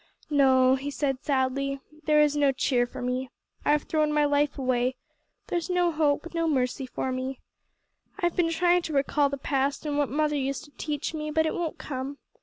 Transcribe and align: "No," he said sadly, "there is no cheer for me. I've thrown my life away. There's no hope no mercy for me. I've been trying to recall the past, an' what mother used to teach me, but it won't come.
"No," 0.31 0.73
he 0.73 0.89
said 0.89 1.23
sadly, 1.23 1.79
"there 2.05 2.19
is 2.21 2.35
no 2.35 2.51
cheer 2.51 2.87
for 2.87 3.03
me. 3.03 3.29
I've 3.63 3.83
thrown 3.83 4.11
my 4.11 4.25
life 4.25 4.57
away. 4.57 4.95
There's 5.45 5.69
no 5.69 5.91
hope 5.91 6.33
no 6.33 6.47
mercy 6.47 6.87
for 6.87 7.11
me. 7.11 7.39
I've 8.19 8.35
been 8.35 8.49
trying 8.49 8.81
to 8.81 8.93
recall 8.93 9.29
the 9.29 9.37
past, 9.37 9.85
an' 9.85 9.97
what 9.97 10.09
mother 10.09 10.35
used 10.35 10.63
to 10.65 10.71
teach 10.71 11.13
me, 11.13 11.29
but 11.29 11.45
it 11.45 11.53
won't 11.53 11.77
come. 11.77 12.17